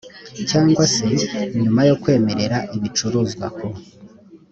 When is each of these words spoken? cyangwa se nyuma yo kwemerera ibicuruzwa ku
cyangwa 0.49 0.83
se 0.95 1.05
nyuma 1.61 1.81
yo 1.89 1.95
kwemerera 2.01 2.57
ibicuruzwa 2.77 3.47
ku 3.57 3.67